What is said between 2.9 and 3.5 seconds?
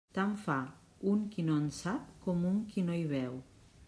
hi veu.